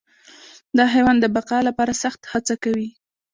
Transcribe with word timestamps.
دا 0.77 0.85
حیوان 0.93 1.17
د 1.19 1.25
بقا 1.35 1.59
لپاره 1.67 1.93
سخت 2.03 2.21
هڅه 2.31 2.55
کوي. 2.63 2.89